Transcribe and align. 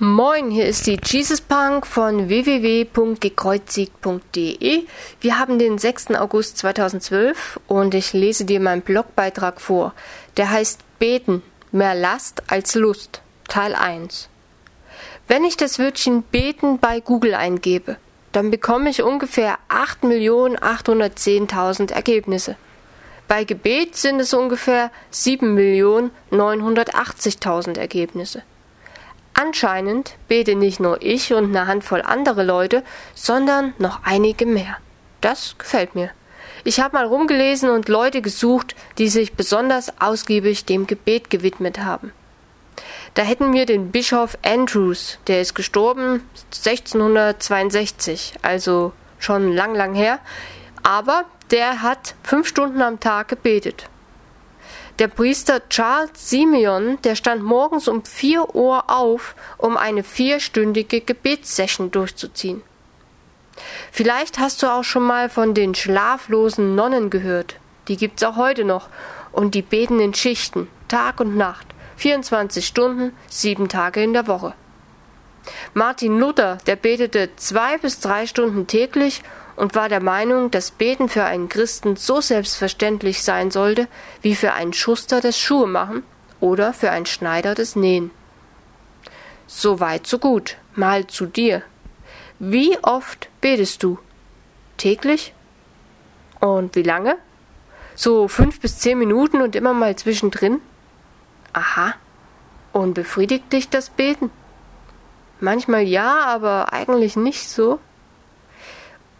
Moin, 0.00 0.50
hier 0.50 0.66
ist 0.66 0.88
die 0.88 0.98
Jesus 1.04 1.40
Punk 1.40 1.86
von 1.86 2.28
www.gekreuzigt.de. 2.28 4.86
Wir 5.20 5.38
haben 5.38 5.60
den 5.60 5.78
6. 5.78 6.16
August 6.16 6.58
2012 6.58 7.60
und 7.68 7.94
ich 7.94 8.12
lese 8.12 8.44
dir 8.44 8.58
meinen 8.58 8.82
Blogbeitrag 8.82 9.60
vor. 9.60 9.94
Der 10.36 10.50
heißt 10.50 10.80
Beten, 10.98 11.44
mehr 11.70 11.94
Last 11.94 12.42
als 12.48 12.74
Lust, 12.74 13.22
Teil 13.46 13.76
1. 13.76 14.28
Wenn 15.28 15.44
ich 15.44 15.56
das 15.56 15.78
Wörtchen 15.78 16.24
Beten 16.24 16.80
bei 16.80 16.98
Google 16.98 17.36
eingebe, 17.36 17.96
dann 18.32 18.50
bekomme 18.50 18.90
ich 18.90 19.04
ungefähr 19.04 19.58
8.810.000 19.68 21.92
Ergebnisse. 21.92 22.56
Bei 23.28 23.44
Gebet 23.44 23.94
sind 23.94 24.18
es 24.18 24.34
ungefähr 24.34 24.90
7.980.000 25.12 27.78
Ergebnisse. 27.78 28.42
Anscheinend 29.34 30.14
bete 30.28 30.54
nicht 30.54 30.78
nur 30.78 31.02
ich 31.02 31.32
und 31.32 31.44
eine 31.46 31.66
Handvoll 31.66 32.02
andere 32.02 32.44
Leute, 32.44 32.84
sondern 33.14 33.74
noch 33.78 34.00
einige 34.04 34.46
mehr. 34.46 34.76
Das 35.20 35.56
gefällt 35.58 35.94
mir. 35.96 36.10
Ich 36.62 36.80
habe 36.80 36.96
mal 36.96 37.06
rumgelesen 37.06 37.68
und 37.68 37.88
Leute 37.88 38.22
gesucht, 38.22 38.76
die 38.96 39.08
sich 39.08 39.34
besonders 39.34 40.00
ausgiebig 40.00 40.64
dem 40.64 40.86
Gebet 40.86 41.30
gewidmet 41.30 41.80
haben. 41.80 42.12
Da 43.14 43.22
hätten 43.22 43.52
wir 43.52 43.66
den 43.66 43.90
Bischof 43.90 44.38
Andrews, 44.42 45.18
der 45.26 45.40
ist 45.40 45.54
gestorben 45.54 46.22
1662, 46.52 48.34
also 48.42 48.92
schon 49.18 49.52
lang, 49.52 49.74
lang 49.74 49.94
her, 49.94 50.20
aber 50.82 51.24
der 51.50 51.82
hat 51.82 52.14
fünf 52.22 52.48
Stunden 52.48 52.82
am 52.82 53.00
Tag 53.00 53.28
gebetet. 53.28 53.88
Der 55.00 55.08
Priester 55.08 55.68
Charles 55.70 56.10
Simeon, 56.14 56.98
der 57.02 57.16
stand 57.16 57.42
morgens 57.42 57.88
um 57.88 58.04
4 58.04 58.54
Uhr 58.54 58.88
auf, 58.88 59.34
um 59.58 59.76
eine 59.76 60.04
vierstündige 60.04 61.00
Gebetssession 61.00 61.90
durchzuziehen. 61.90 62.62
Vielleicht 63.90 64.38
hast 64.38 64.62
du 64.62 64.68
auch 64.68 64.84
schon 64.84 65.02
mal 65.02 65.28
von 65.28 65.52
den 65.52 65.74
schlaflosen 65.74 66.76
Nonnen 66.76 67.10
gehört. 67.10 67.56
Die 67.88 67.96
gibt's 67.96 68.22
auch 68.22 68.36
heute 68.36 68.64
noch. 68.64 68.88
Und 69.32 69.56
die 69.56 69.62
beten 69.62 69.98
in 69.98 70.14
Schichten, 70.14 70.68
Tag 70.86 71.18
und 71.18 71.36
Nacht, 71.36 71.66
24 71.96 72.64
Stunden, 72.64 73.16
sieben 73.28 73.68
Tage 73.68 74.00
in 74.00 74.12
der 74.12 74.28
Woche. 74.28 74.54
Martin 75.74 76.20
Luther, 76.20 76.58
der 76.66 76.76
betete 76.76 77.30
zwei 77.34 77.78
bis 77.78 77.98
drei 77.98 78.28
Stunden 78.28 78.68
täglich 78.68 79.22
und 79.56 79.74
war 79.74 79.88
der 79.88 80.02
Meinung, 80.02 80.50
dass 80.50 80.70
Beten 80.70 81.08
für 81.08 81.24
einen 81.24 81.48
Christen 81.48 81.96
so 81.96 82.20
selbstverständlich 82.20 83.22
sein 83.22 83.50
sollte, 83.50 83.88
wie 84.22 84.34
für 84.34 84.52
einen 84.52 84.72
Schuster 84.72 85.20
das 85.20 85.38
Schuhe 85.38 85.66
machen 85.66 86.02
oder 86.40 86.72
für 86.72 86.90
einen 86.90 87.06
Schneider 87.06 87.54
das 87.54 87.76
Nähen. 87.76 88.10
So 89.46 89.80
weit, 89.80 90.06
so 90.06 90.18
gut. 90.18 90.56
Mal 90.74 91.06
zu 91.06 91.26
dir. 91.26 91.62
Wie 92.38 92.76
oft 92.82 93.28
betest 93.40 93.82
du? 93.82 93.98
Täglich? 94.76 95.32
Und 96.40 96.74
wie 96.74 96.82
lange? 96.82 97.16
So 97.94 98.26
fünf 98.26 98.60
bis 98.60 98.78
zehn 98.78 98.98
Minuten 98.98 99.40
und 99.40 99.54
immer 99.54 99.72
mal 99.72 99.94
zwischendrin? 99.94 100.60
Aha. 101.52 101.94
Und 102.72 102.94
befriedigt 102.94 103.52
dich 103.52 103.68
das 103.68 103.88
Beten? 103.88 104.30
Manchmal 105.38 105.82
ja, 105.82 106.24
aber 106.24 106.72
eigentlich 106.72 107.14
nicht 107.16 107.48
so 107.48 107.78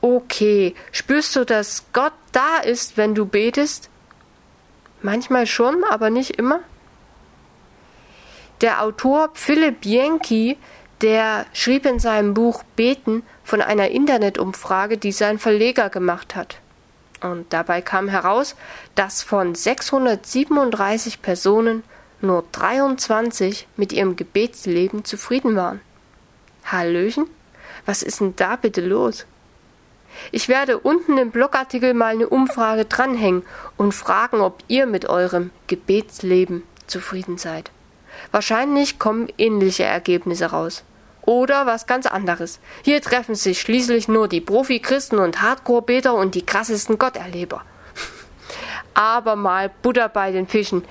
okay. 0.04 0.74
Spürst 0.92 1.34
du, 1.34 1.44
dass 1.44 1.84
Gott 1.94 2.12
da 2.32 2.58
ist, 2.58 2.98
wenn 2.98 3.14
du 3.14 3.24
betest? 3.24 3.88
Manchmal 5.00 5.46
schon, 5.46 5.82
aber 5.84 6.10
nicht 6.10 6.32
immer. 6.32 6.60
Der 8.60 8.82
Autor 8.82 9.30
Philipp 9.32 9.84
Yankee, 9.84 10.58
der 11.00 11.46
schrieb 11.54 11.86
in 11.86 11.98
seinem 11.98 12.34
Buch 12.34 12.62
Beten 12.76 13.22
von 13.42 13.62
einer 13.62 13.88
Internetumfrage, 13.88 14.98
die 14.98 15.12
sein 15.12 15.38
Verleger 15.38 15.88
gemacht 15.88 16.36
hat. 16.36 16.60
Und 17.22 17.52
dabei 17.54 17.80
kam 17.80 18.08
heraus, 18.08 18.56
dass 18.94 19.22
von 19.22 19.54
637 19.54 21.22
Personen 21.22 21.82
nur 22.20 22.44
23 22.52 23.66
mit 23.76 23.92
ihrem 23.92 24.16
Gebetsleben 24.16 25.04
zufrieden 25.04 25.56
waren. 25.56 25.80
Hallöchen? 26.64 27.26
Was 27.86 28.02
ist 28.02 28.20
denn 28.20 28.36
da 28.36 28.56
bitte 28.56 28.82
los? 28.82 29.26
Ich 30.32 30.48
werde 30.48 30.78
unten 30.78 31.18
im 31.18 31.30
Blogartikel 31.30 31.94
mal 31.94 32.14
eine 32.14 32.28
Umfrage 32.28 32.84
dranhängen 32.84 33.42
und 33.76 33.92
fragen, 33.92 34.40
ob 34.40 34.62
ihr 34.68 34.86
mit 34.86 35.08
eurem 35.08 35.50
Gebetsleben 35.66 36.62
zufrieden 36.86 37.38
seid. 37.38 37.70
Wahrscheinlich 38.30 38.98
kommen 38.98 39.28
ähnliche 39.38 39.84
Ergebnisse 39.84 40.46
raus. 40.46 40.84
Oder 41.22 41.66
was 41.66 41.86
ganz 41.86 42.06
anderes. 42.06 42.60
Hier 42.82 43.00
treffen 43.00 43.34
sich 43.34 43.60
schließlich 43.60 44.08
nur 44.08 44.28
die 44.28 44.42
Profi-Christen 44.42 45.18
und 45.18 45.40
Hardcore-Beter 45.40 46.14
und 46.14 46.34
die 46.34 46.44
krassesten 46.44 46.98
Gotterleber 46.98 47.62
aber 48.94 49.36
mal 49.36 49.70
Butter 49.82 50.08
bei 50.08 50.32
den 50.32 50.46
Fischen. 50.46 50.84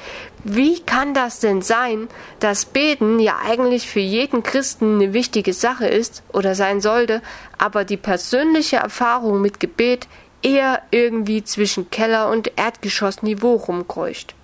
Wie 0.44 0.80
kann 0.82 1.14
das 1.14 1.40
denn 1.40 1.62
sein, 1.62 2.08
dass 2.40 2.66
Beten 2.66 3.20
ja 3.20 3.40
eigentlich 3.46 3.90
für 3.90 4.00
jeden 4.00 4.44
Christen 4.44 4.96
eine 4.96 5.14
wichtige 5.14 5.54
Sache 5.54 5.88
ist 5.88 6.24
oder 6.32 6.54
sein 6.54 6.82
sollte, 6.82 7.22
aber 7.58 7.86
die 7.86 7.98
persönliche 7.98 8.78
Erfahrung 8.78 9.42
mit 9.42 9.60
Gebet 9.60 10.08
eher 10.42 10.82
irgendwie 10.92 11.44
zwischen 11.44 11.90
Keller- 11.90 12.30
und 12.30 12.52
Erdgeschossniveau 12.58 13.56
rumkreucht? 13.56 14.36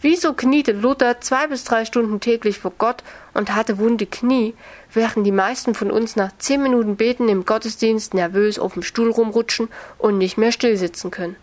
Wieso 0.00 0.34
kniete 0.34 0.72
Luther 0.72 1.20
zwei 1.20 1.46
bis 1.46 1.64
drei 1.64 1.84
Stunden 1.84 2.20
täglich 2.20 2.58
vor 2.58 2.72
Gott 2.78 3.02
und 3.32 3.54
hatte 3.54 3.78
wunde 3.78 4.06
Knie, 4.06 4.54
während 4.92 5.26
die 5.26 5.32
meisten 5.32 5.74
von 5.74 5.90
uns 5.90 6.14
nach 6.14 6.30
zehn 6.38 6.62
Minuten 6.62 6.96
Beten 6.96 7.28
im 7.28 7.44
Gottesdienst 7.44 8.14
nervös 8.14 8.58
auf 8.58 8.74
dem 8.74 8.82
Stuhl 8.82 9.10
rumrutschen 9.10 9.68
und 9.98 10.18
nicht 10.18 10.38
mehr 10.38 10.52
stillsitzen 10.52 11.10
können? 11.10 11.36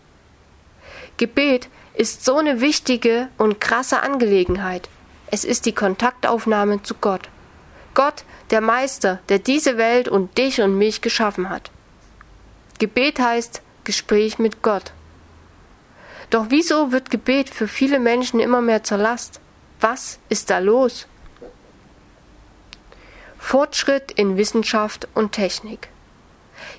Gebet 1.22 1.68
ist 1.94 2.24
so 2.24 2.38
eine 2.38 2.60
wichtige 2.60 3.28
und 3.38 3.60
krasse 3.60 4.02
Angelegenheit. 4.02 4.88
Es 5.28 5.44
ist 5.44 5.66
die 5.66 5.72
Kontaktaufnahme 5.72 6.82
zu 6.82 6.94
Gott. 6.94 7.28
Gott, 7.94 8.24
der 8.50 8.60
Meister, 8.60 9.20
der 9.28 9.38
diese 9.38 9.78
Welt 9.78 10.08
und 10.08 10.36
dich 10.36 10.60
und 10.60 10.76
mich 10.76 11.00
geschaffen 11.00 11.48
hat. 11.48 11.70
Gebet 12.80 13.20
heißt 13.20 13.62
Gespräch 13.84 14.40
mit 14.40 14.62
Gott. 14.62 14.90
Doch 16.30 16.46
wieso 16.48 16.90
wird 16.90 17.08
Gebet 17.08 17.50
für 17.50 17.68
viele 17.68 18.00
Menschen 18.00 18.40
immer 18.40 18.60
mehr 18.60 18.82
zur 18.82 18.98
Last? 18.98 19.38
Was 19.80 20.18
ist 20.28 20.50
da 20.50 20.58
los? 20.58 21.06
Fortschritt 23.38 24.10
in 24.10 24.36
Wissenschaft 24.36 25.06
und 25.14 25.30
Technik. 25.30 25.88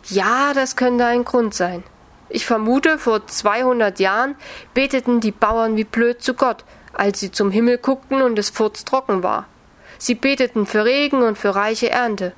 Ja, 0.10 0.54
das 0.54 0.76
könnte 0.76 1.06
ein 1.06 1.24
Grund 1.24 1.54
sein. 1.54 1.86
Ich 2.30 2.46
vermute, 2.46 2.98
vor 2.98 3.28
200 3.28 4.00
Jahren 4.00 4.36
beteten 4.74 5.20
die 5.20 5.32
Bauern 5.32 5.78
wie 5.78 5.84
blöd 5.84 6.22
zu 6.22 6.34
Gott, 6.34 6.64
als 6.94 7.20
sie 7.20 7.32
zum 7.32 7.52
Himmel 7.52 7.78
guckten 7.78 8.22
und 8.22 8.40
es 8.40 8.50
furztrocken 8.50 9.24
war. 9.24 9.46
Sie 9.98 10.16
beteten 10.16 10.66
für 10.66 10.86
Regen 10.86 11.22
und 11.24 11.38
für 11.38 11.56
reiche 11.56 11.90
Ernte. 11.90 12.34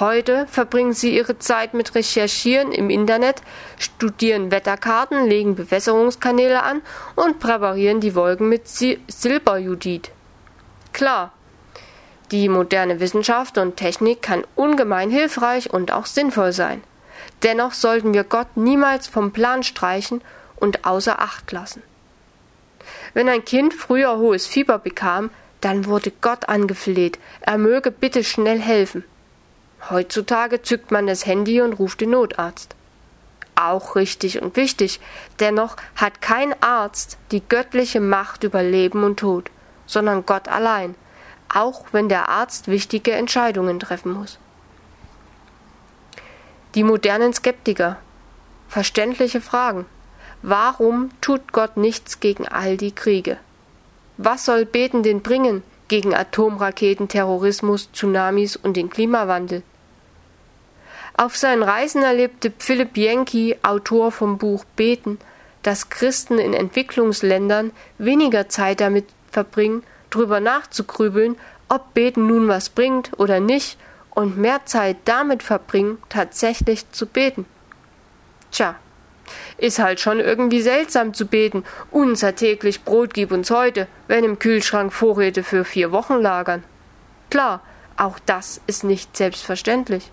Heute 0.00 0.46
verbringen 0.48 0.92
sie 0.92 1.14
ihre 1.14 1.38
Zeit 1.38 1.74
mit 1.74 1.94
Recherchieren 1.94 2.72
im 2.72 2.90
Internet, 2.90 3.42
studieren 3.78 4.50
Wetterkarten, 4.50 5.26
legen 5.26 5.54
Bewässerungskanäle 5.54 6.62
an 6.62 6.82
und 7.14 7.38
präparieren 7.38 8.00
die 8.00 8.14
Wolken 8.14 8.48
mit 8.48 8.66
Silberjudit. 8.66 10.10
Klar, 10.92 11.32
die 12.30 12.48
moderne 12.48 12.98
Wissenschaft 12.98 13.58
und 13.58 13.76
Technik 13.76 14.22
kann 14.22 14.44
ungemein 14.56 15.10
hilfreich 15.10 15.72
und 15.72 15.92
auch 15.92 16.06
sinnvoll 16.06 16.52
sein. 16.52 16.82
Dennoch 17.42 17.72
sollten 17.72 18.14
wir 18.14 18.24
Gott 18.24 18.56
niemals 18.56 19.06
vom 19.06 19.32
Plan 19.32 19.62
streichen 19.62 20.22
und 20.56 20.84
außer 20.84 21.20
Acht 21.20 21.52
lassen. 21.52 21.82
Wenn 23.12 23.28
ein 23.28 23.44
Kind 23.44 23.74
früher 23.74 24.18
hohes 24.18 24.46
Fieber 24.46 24.78
bekam, 24.78 25.30
dann 25.60 25.86
wurde 25.86 26.12
Gott 26.20 26.48
angefleht, 26.48 27.18
er 27.40 27.58
möge 27.58 27.90
bitte 27.90 28.22
schnell 28.22 28.60
helfen. 28.60 29.04
Heutzutage 29.88 30.62
zückt 30.62 30.90
man 30.90 31.06
das 31.06 31.26
Handy 31.26 31.60
und 31.60 31.74
ruft 31.74 32.00
den 32.00 32.10
Notarzt. 32.10 32.74
Auch 33.54 33.96
richtig 33.96 34.42
und 34.42 34.56
wichtig, 34.56 35.00
dennoch 35.40 35.76
hat 35.96 36.20
kein 36.20 36.54
Arzt 36.62 37.18
die 37.30 37.42
göttliche 37.46 38.00
Macht 38.00 38.44
über 38.44 38.62
Leben 38.62 39.04
und 39.04 39.20
Tod, 39.20 39.50
sondern 39.86 40.26
Gott 40.26 40.48
allein, 40.48 40.96
auch 41.52 41.84
wenn 41.92 42.08
der 42.08 42.28
Arzt 42.28 42.68
wichtige 42.68 43.12
Entscheidungen 43.12 43.78
treffen 43.78 44.12
muss. 44.12 44.38
Die 46.74 46.82
modernen 46.82 47.32
Skeptiker. 47.32 47.98
Verständliche 48.68 49.40
Fragen. 49.40 49.86
Warum 50.42 51.10
tut 51.20 51.52
Gott 51.52 51.76
nichts 51.76 52.18
gegen 52.18 52.48
all 52.48 52.76
die 52.76 52.90
Kriege? 52.90 53.36
Was 54.16 54.44
soll 54.44 54.64
Beten 54.64 55.04
denn 55.04 55.22
bringen 55.22 55.62
gegen 55.86 56.14
Atomraketen, 56.14 57.06
Terrorismus, 57.06 57.92
Tsunamis 57.92 58.56
und 58.56 58.76
den 58.76 58.90
Klimawandel? 58.90 59.62
Auf 61.16 61.36
seinen 61.36 61.62
Reisen 61.62 62.02
erlebte 62.02 62.52
Philipp 62.58 62.96
Yankee, 62.96 63.56
Autor 63.62 64.10
vom 64.10 64.36
Buch 64.36 64.64
Beten, 64.74 65.20
dass 65.62 65.90
Christen 65.90 66.40
in 66.40 66.54
Entwicklungsländern 66.54 67.70
weniger 67.98 68.48
Zeit 68.48 68.80
damit 68.80 69.06
verbringen, 69.30 69.84
drüber 70.10 70.40
nachzugrübeln, 70.40 71.36
ob 71.68 71.94
Beten 71.94 72.26
nun 72.26 72.48
was 72.48 72.68
bringt 72.68 73.12
oder 73.16 73.38
nicht 73.38 73.78
und 74.14 74.38
mehr 74.38 74.64
Zeit 74.66 74.96
damit 75.04 75.42
verbringen, 75.42 75.98
tatsächlich 76.08 76.90
zu 76.92 77.06
beten. 77.06 77.46
Tja, 78.50 78.76
ist 79.58 79.78
halt 79.78 80.00
schon 80.00 80.20
irgendwie 80.20 80.62
seltsam 80.62 81.14
zu 81.14 81.26
beten, 81.26 81.64
unser 81.90 82.34
täglich 82.36 82.84
Brot 82.84 83.14
gib 83.14 83.32
uns 83.32 83.50
heute, 83.50 83.88
wenn 84.06 84.24
im 84.24 84.38
Kühlschrank 84.38 84.92
Vorräte 84.92 85.42
für 85.42 85.64
vier 85.64 85.92
Wochen 85.92 86.14
lagern. 86.14 86.62
Klar, 87.30 87.60
auch 87.96 88.18
das 88.26 88.60
ist 88.66 88.84
nicht 88.84 89.16
selbstverständlich. 89.16 90.10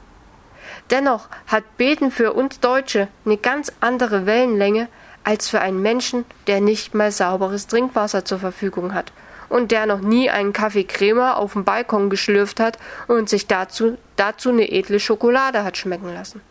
Dennoch 0.90 1.28
hat 1.48 1.78
Beten 1.78 2.12
für 2.12 2.34
uns 2.34 2.60
Deutsche 2.60 3.08
eine 3.26 3.38
ganz 3.38 3.72
andere 3.82 4.26
Wellenlänge 4.26 4.88
als 5.24 5.50
für 5.50 5.62
einen 5.62 5.82
Menschen, 5.82 6.26
der 6.48 6.62
nicht 6.62 6.96
mal 6.96 7.12
sauberes 7.12 7.68
Trinkwasser 7.68 8.26
zur 8.26 8.40
Verfügung 8.40 8.94
hat 8.94 9.12
und 9.52 9.72
der 9.72 9.86
noch 9.86 10.00
nie 10.00 10.30
einen 10.30 10.54
Kaffee 10.54 10.88
auf 11.14 11.54
dem 11.54 11.66
Balkon 11.66 12.10
geschlürft 12.10 12.60
hat 12.62 12.78
und 13.08 13.28
sich 13.28 13.48
dazu, 13.48 13.98
dazu 14.16 14.50
eine 14.50 14.72
edle 14.72 15.00
Schokolade 15.00 15.64
hat 15.66 15.78
schmecken 15.78 16.14
lassen. 16.14 16.42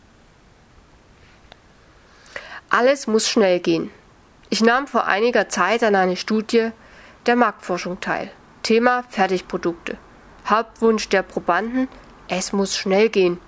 Alles 2.68 3.06
muss 3.06 3.28
schnell 3.28 3.58
gehen. 3.58 3.90
Ich 4.50 4.60
nahm 4.60 4.86
vor 4.86 5.06
einiger 5.06 5.48
Zeit 5.48 5.82
an 5.82 5.94
einer 5.94 6.16
Studie 6.16 6.70
der 7.24 7.36
Marktforschung 7.36 8.00
teil. 8.00 8.30
Thema 8.62 9.02
Fertigprodukte. 9.08 9.96
Hauptwunsch 10.46 11.08
der 11.08 11.22
Probanden, 11.22 11.88
es 12.28 12.52
muss 12.52 12.76
schnell 12.76 13.08
gehen. 13.08 13.40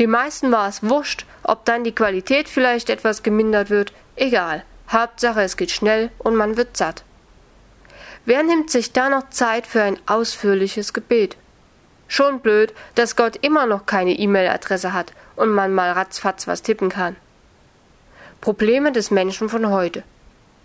Den 0.00 0.10
meisten 0.10 0.50
war 0.50 0.68
es 0.68 0.82
wurscht, 0.82 1.24
ob 1.44 1.64
dann 1.64 1.84
die 1.84 1.94
Qualität 1.94 2.48
vielleicht 2.48 2.90
etwas 2.90 3.22
gemindert 3.22 3.70
wird, 3.70 3.92
egal. 4.16 4.64
Hauptsache 4.90 5.42
es 5.42 5.56
geht 5.56 5.70
schnell 5.70 6.10
und 6.18 6.34
man 6.34 6.56
wird 6.56 6.76
satt. 6.76 7.04
Wer 8.24 8.44
nimmt 8.44 8.70
sich 8.70 8.92
da 8.92 9.08
noch 9.08 9.30
Zeit 9.30 9.66
für 9.66 9.82
ein 9.82 9.98
ausführliches 10.06 10.92
Gebet? 10.92 11.36
Schon 12.06 12.40
blöd, 12.40 12.72
dass 12.94 13.16
Gott 13.16 13.36
immer 13.36 13.66
noch 13.66 13.86
keine 13.86 14.12
E-Mail-Adresse 14.12 14.92
hat 14.92 15.12
und 15.34 15.50
man 15.50 15.74
mal 15.74 15.92
ratzfatz 15.92 16.46
was 16.46 16.62
tippen 16.62 16.88
kann. 16.88 17.16
Probleme 18.40 18.92
des 18.92 19.10
Menschen 19.10 19.48
von 19.48 19.70
heute. 19.70 20.04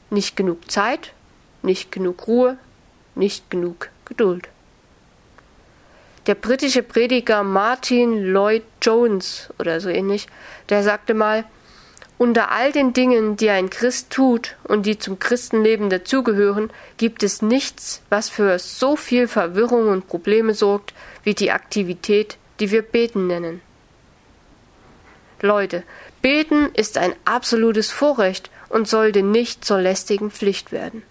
Nicht 0.09 0.35
genug 0.35 0.69
Zeit, 0.69 1.13
nicht 1.63 1.91
genug 1.91 2.27
Ruhe, 2.27 2.57
nicht 3.15 3.49
genug 3.49 3.89
Geduld. 4.05 4.49
Der 6.27 6.35
britische 6.35 6.83
Prediger 6.83 7.43
Martin 7.43 8.23
Lloyd 8.23 8.63
Jones 8.81 9.49
oder 9.59 9.79
so 9.79 9.89
ähnlich, 9.89 10.27
der 10.69 10.83
sagte 10.83 11.13
mal, 11.13 11.45
unter 12.17 12.51
all 12.51 12.71
den 12.71 12.93
Dingen, 12.93 13.37
die 13.37 13.49
ein 13.49 13.69
Christ 13.69 14.09
tut 14.09 14.55
und 14.63 14.85
die 14.85 14.97
zum 14.97 15.19
Christenleben 15.19 15.89
dazugehören, 15.89 16.71
gibt 16.97 17.21
es 17.23 17.41
nichts, 17.41 18.01
was 18.09 18.29
für 18.29 18.57
so 18.57 18.95
viel 18.95 19.27
Verwirrung 19.27 19.89
und 19.89 20.07
Probleme 20.07 20.53
sorgt, 20.53 20.93
wie 21.23 21.35
die 21.35 21.51
Aktivität, 21.51 22.37
die 22.59 22.71
wir 22.71 22.81
Beten 22.81 23.27
nennen. 23.27 23.61
Leute, 25.41 25.83
Beten 26.21 26.69
ist 26.73 26.97
ein 26.97 27.13
absolutes 27.25 27.91
Vorrecht 27.91 28.49
und 28.69 28.87
sollte 28.87 29.21
nicht 29.21 29.63
zur 29.63 29.79
lästigen 29.79 30.31
Pflicht 30.31 30.71
werden. 30.71 31.03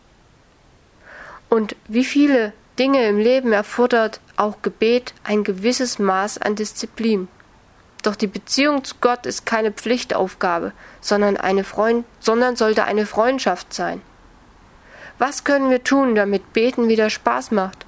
Und 1.49 1.77
wie 1.87 2.05
viele 2.05 2.53
Dinge 2.79 3.07
im 3.09 3.19
Leben 3.19 3.53
erfordert 3.53 4.21
auch 4.37 4.61
Gebet 4.63 5.15
ein 5.23 5.45
gewisses 5.45 5.99
Maß 5.99 6.39
an 6.39 6.57
Disziplin. 6.57 7.29
Doch 8.07 8.15
die 8.15 8.29
Beziehung 8.29 8.85
zu 8.85 8.95
Gott 9.01 9.27
ist 9.27 9.47
keine 9.47 9.73
Pflichtaufgabe, 9.73 10.71
sondern, 11.01 11.37
eine 11.37 11.65
Freund 11.65 12.07
sondern 12.21 12.55
sollte 12.55 12.85
eine 12.85 13.05
Freundschaft 13.05 13.75
sein. 13.75 14.01
Was 15.19 15.43
können 15.43 15.71
wir 15.71 15.83
tun, 15.83 16.15
damit 16.15 16.53
Beten 16.53 16.87
wieder 16.87 17.11
Spaß 17.11 17.51
macht? 17.51 17.85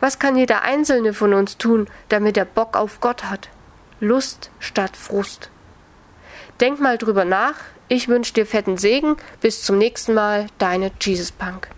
Was 0.00 0.18
kann 0.18 0.36
jeder 0.36 0.62
Einzelne 0.62 1.14
von 1.14 1.32
uns 1.32 1.58
tun, 1.58 1.86
damit 2.08 2.36
er 2.36 2.44
Bock 2.44 2.76
auf 2.76 2.98
Gott 3.00 3.22
hat? 3.30 3.50
Lust 4.00 4.50
statt 4.58 4.96
Frust. 4.96 5.48
Denk 6.60 6.80
mal 6.80 6.98
drüber 6.98 7.24
nach. 7.24 7.54
Ich 7.86 8.08
wünsche 8.08 8.34
dir 8.34 8.46
fetten 8.46 8.78
Segen. 8.78 9.16
Bis 9.40 9.62
zum 9.62 9.78
nächsten 9.78 10.12
Mal, 10.12 10.48
deine 10.58 10.90
Jesus 11.00 11.30
Punk. 11.30 11.68